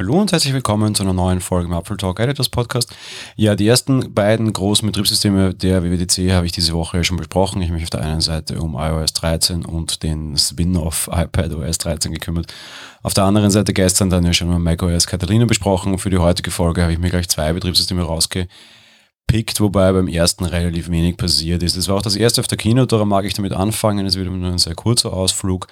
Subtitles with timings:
[0.00, 2.90] Hallo und herzlich willkommen zu einer neuen Folge im Apple Talk Editors Podcast.
[3.36, 7.60] Ja, die ersten beiden großen Betriebssysteme der WWDC habe ich diese Woche schon besprochen.
[7.60, 12.12] Ich habe mich auf der einen Seite um iOS 13 und den Spin-off iPadOS 13
[12.12, 12.46] gekümmert.
[13.02, 15.98] Auf der anderen Seite gestern dann ja schon mal macOS Catalina besprochen.
[15.98, 18.02] Für die heutige Folge habe ich mir gleich zwei Betriebssysteme
[19.30, 21.76] rausgepickt, wobei beim ersten relativ wenig passiert ist.
[21.76, 24.06] Das war auch das erste auf der Keynote, darum mag ich damit anfangen.
[24.06, 25.68] Es wird nur ein sehr kurzer Ausflug.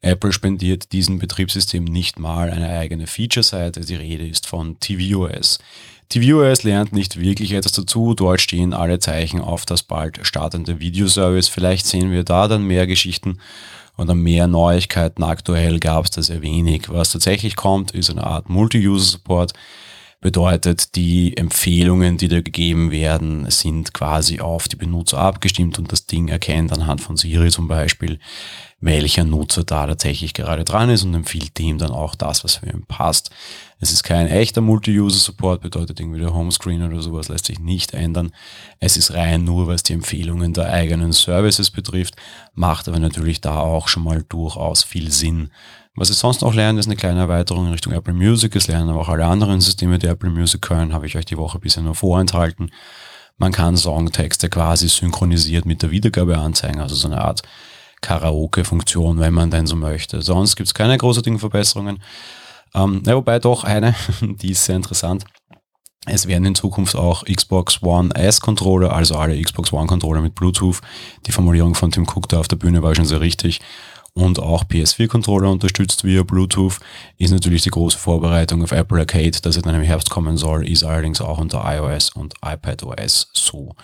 [0.00, 3.80] Apple spendiert diesem Betriebssystem nicht mal eine eigene Feature-Seite.
[3.80, 5.58] Die Rede ist von tvOS.
[6.08, 8.14] tvOS lernt nicht wirklich etwas dazu.
[8.14, 11.48] Dort stehen alle Zeichen auf das bald startende Videoservice.
[11.48, 13.38] Vielleicht sehen wir da dann mehr Geschichten
[13.96, 15.24] oder mehr Neuigkeiten.
[15.24, 16.88] Aktuell gab es da sehr wenig.
[16.88, 19.52] Was tatsächlich kommt, ist eine Art Multi-User-Support.
[20.20, 26.06] Bedeutet, die Empfehlungen, die da gegeben werden, sind quasi auf die Benutzer abgestimmt und das
[26.06, 28.18] Ding erkennt anhand von Siri zum Beispiel,
[28.80, 32.66] welcher Nutzer da tatsächlich gerade dran ist und empfiehlt dem dann auch das, was für
[32.66, 33.30] ihn passt.
[33.78, 38.32] Es ist kein echter Multi-User-Support, bedeutet irgendwie der Homescreen oder sowas lässt sich nicht ändern.
[38.80, 42.16] Es ist rein nur, was die Empfehlungen der eigenen Services betrifft,
[42.54, 45.50] macht aber natürlich da auch schon mal durchaus viel Sinn.
[45.98, 48.54] Was es sonst noch lernen, ist eine kleine Erweiterung in Richtung Apple Music.
[48.54, 51.36] Es lernen aber auch alle anderen Systeme, die Apple Music können, habe ich euch die
[51.36, 52.70] Woche bisher nur vorenthalten.
[53.36, 57.42] Man kann Songtexte quasi synchronisiert mit der Wiedergabe anzeigen, also so eine Art
[58.00, 60.22] Karaoke-Funktion, wenn man denn so möchte.
[60.22, 62.00] Sonst gibt es keine großartigen Verbesserungen.
[62.76, 65.24] Ähm, ja, wobei doch eine, die ist sehr interessant.
[66.06, 70.80] Es werden in Zukunft auch Xbox One S-Controller, also alle Xbox One-Controller mit Bluetooth.
[71.26, 73.60] Die Formulierung von Tim Cook da auf der Bühne war schon sehr richtig.
[74.18, 76.80] Und auch PS4-Controller unterstützt via Bluetooth.
[77.18, 80.82] Ist natürlich die große Vorbereitung auf Apple Arcade, das dann im Herbst kommen soll, ist
[80.82, 83.76] allerdings auch unter iOS und iPadOS so.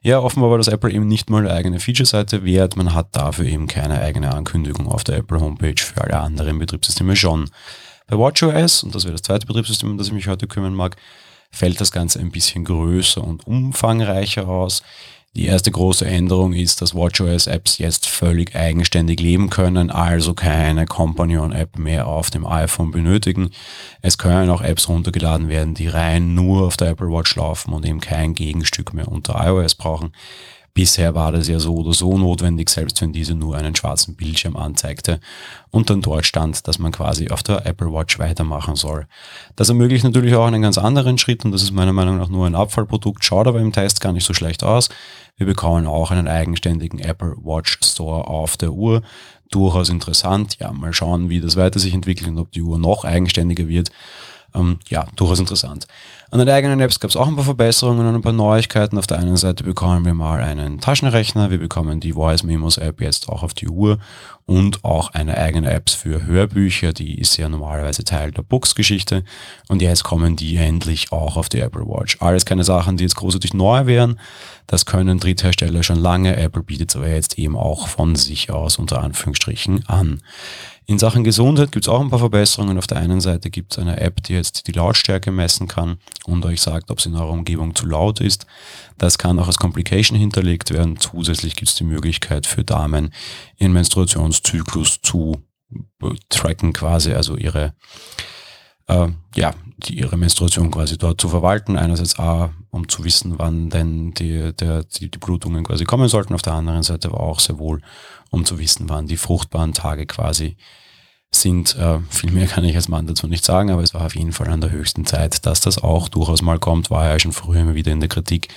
[0.00, 2.76] Ja, offenbar war das Apple eben nicht mal eine eigene Feature-Seite wert.
[2.76, 7.14] Man hat dafür eben keine eigene Ankündigung auf der Apple Homepage für alle anderen Betriebssysteme
[7.14, 7.50] schon.
[8.06, 10.96] Bei WatchOS, und das wäre das zweite Betriebssystem, um das ich mich heute kümmern mag,
[11.50, 14.82] fällt das Ganze ein bisschen größer und umfangreicher aus.
[15.36, 21.76] Die erste große Änderung ist, dass WatchOS-Apps jetzt völlig eigenständig leben können, also keine Companion-App
[21.76, 23.50] mehr auf dem iPhone benötigen.
[24.00, 27.84] Es können auch Apps runtergeladen werden, die rein nur auf der Apple Watch laufen und
[27.84, 30.12] eben kein Gegenstück mehr unter iOS brauchen.
[30.74, 34.56] Bisher war das ja so oder so notwendig, selbst wenn diese nur einen schwarzen Bildschirm
[34.56, 35.20] anzeigte
[35.70, 39.06] und dann dort stand, dass man quasi auf der Apple Watch weitermachen soll.
[39.54, 42.44] Das ermöglicht natürlich auch einen ganz anderen Schritt und das ist meiner Meinung nach nur
[42.44, 44.88] ein Abfallprodukt, schaut aber im Test gar nicht so schlecht aus.
[45.36, 49.02] Wir bekommen auch einen eigenständigen Apple Watch Store auf der Uhr.
[49.50, 50.58] Durchaus interessant.
[50.60, 53.90] Ja, mal schauen, wie das weiter sich entwickelt und ob die Uhr noch eigenständiger wird.
[54.54, 55.86] Ähm, ja, durchaus interessant.
[56.30, 58.98] An den eigenen Apps gab es auch ein paar Verbesserungen und ein paar Neuigkeiten.
[58.98, 63.00] Auf der einen Seite bekommen wir mal einen Taschenrechner, wir bekommen die Voice Memos App
[63.00, 63.98] jetzt auch auf die Uhr
[64.46, 69.24] und auch eine eigene App für Hörbücher, die ist ja normalerweise Teil der Books-Geschichte
[69.68, 72.18] und jetzt kommen die endlich auch auf die Apple Watch.
[72.20, 74.18] Alles keine Sachen, die jetzt großartig neu wären,
[74.66, 78.76] das können Dritthersteller schon lange, Apple bietet es aber jetzt eben auch von sich aus
[78.76, 80.20] unter Anführungsstrichen an.
[80.86, 82.76] In Sachen Gesundheit gibt es auch ein paar Verbesserungen.
[82.76, 86.44] Auf der einen Seite gibt es eine App, die jetzt die Lautstärke messen kann und
[86.44, 88.46] euch sagt, ob es in eurer Umgebung zu laut ist.
[88.98, 90.98] Das kann auch als Complication hinterlegt werden.
[90.98, 93.14] Zusätzlich gibt es die Möglichkeit für Damen,
[93.56, 95.42] ihren Menstruationszyklus zu
[96.28, 97.74] tracken quasi, also ihre
[98.86, 101.76] äh, ja, die, ihre Menstruation quasi dort zu verwalten.
[101.76, 106.34] Einerseits A, um zu wissen, wann denn die, der, die, die Blutungen quasi kommen sollten.
[106.34, 107.80] Auf der anderen Seite aber auch sehr wohl,
[108.30, 110.56] um zu wissen, wann die fruchtbaren Tage quasi
[111.34, 111.76] sind.
[111.76, 114.32] Äh, viel mehr kann ich als Mann dazu nicht sagen, aber es war auf jeden
[114.32, 117.60] Fall an der höchsten Zeit, dass das auch durchaus mal kommt, war ja schon früher
[117.60, 118.48] immer wieder in der Kritik,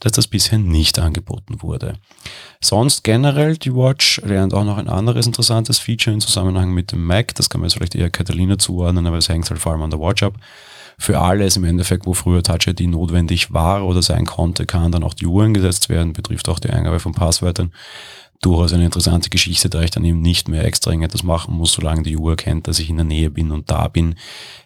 [0.00, 1.94] dass das bisher nicht angeboten wurde.
[2.60, 7.04] Sonst generell, die Watch lernt auch noch ein anderes interessantes Feature im Zusammenhang mit dem
[7.04, 7.34] Mac.
[7.34, 9.90] Das kann man jetzt vielleicht eher Catalina zuordnen, aber es hängt halt vor allem an
[9.90, 10.34] der Watch ab.
[10.98, 15.02] Für alles im Endeffekt, wo früher Touch ID notwendig war oder sein konnte, kann dann
[15.02, 17.72] auch die Uhr eingesetzt werden, betrifft auch die Eingabe von Passwörtern
[18.44, 22.02] durchaus eine interessante Geschichte, da ich dann eben nicht mehr extra irgendetwas machen muss, solange
[22.02, 24.16] die Uhr kennt, dass ich in der Nähe bin und da bin,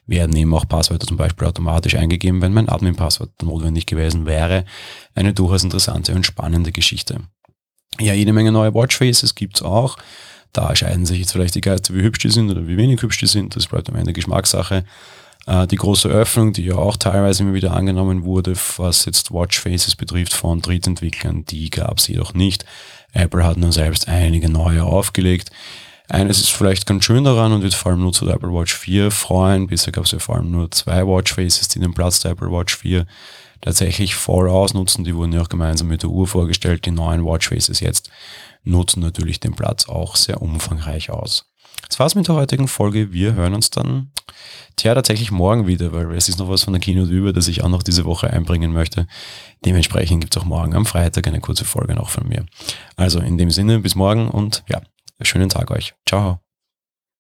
[0.07, 4.65] werden eben auch Passwörter zum Beispiel automatisch eingegeben, wenn mein Admin-Passwort notwendig gewesen wäre.
[5.15, 7.21] Eine durchaus interessante und spannende Geschichte.
[8.01, 9.97] Ja, jede Menge neue Watchfaces gibt's auch.
[10.53, 13.19] Da scheiden sich jetzt vielleicht die Geister, wie hübsch die sind oder wie wenig hübsch
[13.19, 13.55] die sind.
[13.55, 14.85] Das bleibt am Ende Geschmackssache.
[15.47, 19.97] Äh, die große Öffnung, die ja auch teilweise immer wieder angenommen wurde, was jetzt Watchfaces
[19.97, 22.65] betrifft von Drittentwicklern, die gab es jedoch nicht.
[23.13, 25.51] Apple hat nur selbst einige neue aufgelegt.
[26.09, 29.11] Eines ist vielleicht ganz schön daran und wird vor allem Nutzer der Apple Watch 4
[29.11, 29.67] freuen.
[29.67, 32.77] Bisher gab es ja vor allem nur zwei Watchfaces, die den Platz der Apple Watch
[32.79, 33.07] 4
[33.61, 35.05] tatsächlich voll ausnutzen.
[35.05, 36.87] Die wurden ja auch gemeinsam mit der Uhr vorgestellt.
[36.87, 38.11] Die neuen Watchfaces jetzt
[38.65, 41.47] nutzen natürlich den Platz auch sehr umfangreich aus.
[41.89, 43.13] Das war's mit der heutigen Folge.
[43.13, 44.11] Wir hören uns dann
[44.79, 47.65] Tja, tatsächlich morgen wieder, weil es ist noch was von der Keynote über, das ich
[47.65, 49.09] auch noch diese Woche einbringen möchte.
[49.65, 52.47] Dementsprechend gibt es auch morgen am Freitag eine kurze Folge noch von mir.
[52.97, 54.81] Also in dem Sinne, bis morgen und ja,
[55.23, 55.95] schönen Tag euch.
[56.07, 56.41] Ciao.